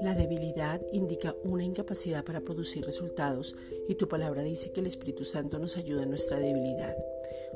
La 0.00 0.14
debilidad 0.14 0.80
indica 0.92 1.36
una 1.44 1.64
incapacidad 1.64 2.24
para 2.24 2.40
producir 2.40 2.84
resultados 2.84 3.54
y 3.88 3.94
tu 3.94 4.08
palabra 4.08 4.42
dice 4.42 4.72
que 4.72 4.80
el 4.80 4.86
Espíritu 4.86 5.24
Santo 5.24 5.58
nos 5.58 5.76
ayuda 5.76 6.02
en 6.02 6.10
nuestra 6.10 6.38
debilidad. 6.38 6.96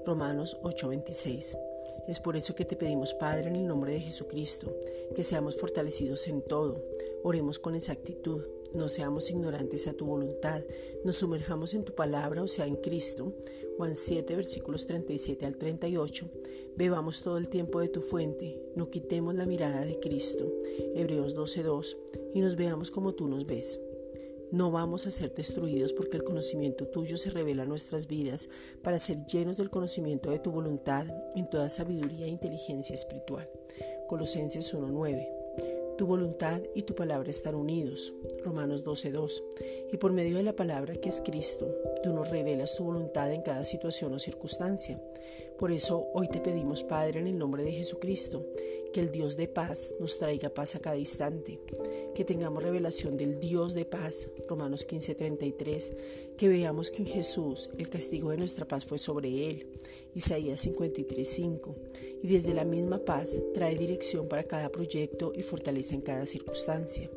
Romanos 0.05 0.59
8:26. 0.63 1.57
Es 2.07 2.21
por 2.21 2.37
eso 2.37 2.55
que 2.55 2.65
te 2.65 2.77
pedimos, 2.77 3.15
Padre, 3.15 3.49
en 3.49 3.57
el 3.57 3.67
nombre 3.67 3.93
de 3.93 4.01
Jesucristo, 4.01 4.77
que 5.15 5.23
seamos 5.25 5.57
fortalecidos 5.57 6.29
en 6.29 6.43
todo. 6.43 6.85
Oremos 7.23 7.59
con 7.59 7.75
exactitud, 7.75 8.43
no 8.75 8.89
seamos 8.89 9.31
ignorantes 9.31 9.87
a 9.87 9.93
tu 9.93 10.07
voluntad, 10.07 10.63
nos 11.05 11.17
sumerjamos 11.17 11.75
en 11.75 11.85
tu 11.85 11.95
palabra, 11.95 12.43
o 12.43 12.49
sea, 12.49 12.67
en 12.67 12.77
Cristo. 12.77 13.35
Juan 13.77 13.95
7, 13.95 14.37
versículos 14.37 14.87
37 14.87 15.47
al 15.47 15.57
38. 15.57 16.29
Bebamos 16.77 17.23
todo 17.23 17.39
el 17.39 17.49
tiempo 17.49 17.81
de 17.81 17.89
tu 17.89 18.01
fuente, 18.01 18.63
no 18.77 18.91
quitemos 18.91 19.35
la 19.35 19.47
mirada 19.47 19.85
de 19.85 19.99
Cristo. 20.01 20.51
Hebreos 20.95 21.35
12:2. 21.35 21.97
Y 22.35 22.41
nos 22.41 22.57
veamos 22.57 22.91
como 22.91 23.15
tú 23.15 23.29
nos 23.29 23.47
ves. 23.47 23.79
No 24.51 24.71
vamos 24.71 25.07
a 25.07 25.11
ser 25.11 25.35
destruidos 25.35 25.95
porque 25.95 26.19
el 26.19 26.25
conocimiento 26.25 26.87
tuyo 26.87 27.17
se 27.17 27.31
revela 27.31 27.63
en 27.63 27.71
nuestras 27.71 28.07
vidas 28.07 28.51
para 28.83 28.99
ser 28.99 29.27
llenos 29.27 29.57
del 29.57 29.71
conocimiento 29.71 30.31
de 30.31 30.41
tu 30.41 30.51
voluntad 30.51 31.07
en 31.35 31.49
toda 31.49 31.71
sabiduría 31.71 32.27
e 32.27 32.31
inteligencia 32.31 32.95
espiritual. 32.95 33.49
Colosenses 34.09 34.75
1:9. 34.75 35.42
Tu 35.99 36.07
voluntad 36.07 36.63
y 36.75 36.83
tu 36.83 36.95
palabra 36.95 37.31
están 37.31 37.55
unidos. 37.55 38.13
Romanos 38.45 38.85
12:2. 38.85 39.43
Y 39.93 39.99
por 39.99 40.13
medio 40.13 40.39
de 40.39 40.43
la 40.43 40.57
palabra 40.57 40.97
que 40.97 41.11
es 41.11 41.21
Cristo, 41.21 41.69
tú 42.03 42.13
nos 42.13 42.31
revelas 42.31 42.77
tu 42.77 42.85
voluntad 42.85 43.33
en 43.33 43.43
cada 43.43 43.65
situación 43.65 44.15
o 44.15 44.19
circunstancia. 44.19 45.01
Por 45.59 45.71
eso 45.71 46.09
hoy 46.15 46.29
te 46.29 46.41
pedimos, 46.41 46.83
Padre, 46.83 47.21
en 47.21 47.27
el 47.27 47.39
nombre 47.39 47.63
de 47.63 47.73
Jesucristo, 47.73 48.45
que 48.93 49.01
el 49.01 49.11
Dios 49.11 49.37
de 49.37 49.49
paz 49.49 49.95
nos 50.01 50.19
traiga 50.19 50.49
paz 50.51 50.75
a 50.75 50.81
cada 50.81 50.97
instante, 50.97 51.61
que 52.15 52.25
tengamos 52.25 52.63
revelación 52.63 53.17
del 53.17 53.39
Dios 53.39 53.75
de 53.75 53.85
paz, 53.85 54.29
Romanos 54.49 54.85
15:33, 54.85 55.95
que 56.37 56.49
veamos 56.49 56.91
que 56.91 57.03
en 57.03 57.07
Jesús 57.07 57.71
el 57.79 57.89
castigo 57.89 58.31
de 58.31 58.39
nuestra 58.39 58.67
paz 58.67 58.85
fue 58.85 58.99
sobre 58.99 59.51
él, 59.51 59.67
Isaías 60.15 60.61
53:5, 60.61 61.75
y 62.23 62.29
desde 62.29 62.55
la 62.55 62.65
misma 62.65 62.99
paz 62.99 63.41
trae 63.55 63.77
dirección 63.77 64.29
para 64.29 64.45
cada 64.45 64.71
proyecto 64.71 65.33
y 65.35 65.43
fortaleza 65.43 65.95
en 65.95 66.03
cada 66.03 66.25
circunstancia 66.25 67.11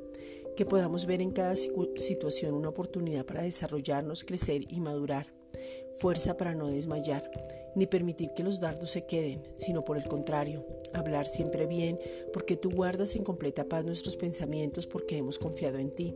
que 0.56 0.66
podamos 0.66 1.06
ver 1.06 1.22
en 1.22 1.32
cada 1.32 1.56
situación 1.56 2.54
una 2.54 2.70
oportunidad 2.70 3.26
para 3.26 3.44
desarrollarnos, 3.44 4.24
crecer 4.24 4.62
y 4.70 4.80
madurar, 4.80 5.28
fuerza 5.98 6.38
para 6.38 6.56
no 6.56 6.68
desmayar, 6.68 7.30
ni 7.76 7.88
permitir 7.88 8.32
que 8.34 8.44
los 8.44 8.62
dardos 8.62 8.92
se 8.92 9.06
queden, 9.06 9.44
sino 9.58 9.84
por 9.84 9.98
el 9.98 10.06
contrario, 10.06 10.66
hablar 10.94 11.28
siempre 11.28 11.66
bien, 11.66 12.00
porque 12.32 12.56
tú 12.56 12.70
guardas 12.70 13.16
en 13.18 13.26
completa 13.26 13.66
paz 13.66 13.84
nuestros 13.84 14.16
pensamientos 14.16 14.88
porque 14.88 15.18
hemos 15.18 15.40
confiado 15.40 15.78
en 15.78 15.92
ti. 15.92 16.16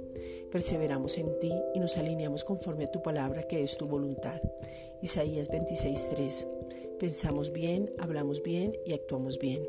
Perseveramos 0.52 1.18
en 1.18 1.38
ti 1.40 1.52
y 1.76 1.80
nos 1.80 1.98
alineamos 1.98 2.46
conforme 2.46 2.86
a 2.86 2.92
tu 2.92 3.02
palabra 3.02 3.44
que 3.44 3.62
es 3.62 3.78
tu 3.78 3.88
voluntad. 3.88 4.40
Isaías 5.02 5.50
26:3. 5.50 6.48
Pensamos 7.00 7.54
bien, 7.54 7.92
hablamos 7.98 8.44
bien 8.44 8.78
y 8.86 8.92
actuamos 8.92 9.40
bien. 9.40 9.66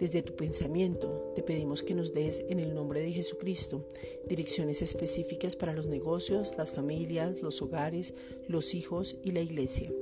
Desde 0.00 0.22
tu 0.22 0.34
pensamiento 0.34 1.32
te 1.34 1.42
pedimos 1.42 1.82
que 1.82 1.94
nos 1.94 2.14
des 2.14 2.44
en 2.48 2.60
el 2.60 2.74
nombre 2.74 3.00
de 3.00 3.12
Jesucristo 3.12 3.86
direcciones 4.26 4.80
específicas 4.80 5.54
para 5.54 5.74
los 5.74 5.86
negocios, 5.86 6.54
las 6.56 6.70
familias, 6.70 7.42
los 7.42 7.60
hogares, 7.60 8.14
los 8.48 8.74
hijos 8.74 9.16
y 9.22 9.32
la 9.32 9.40
iglesia. 9.40 9.92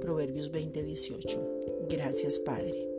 Proverbios 0.00 0.52
20:18. 0.52 1.88
Gracias 1.88 2.38
Padre. 2.38 2.93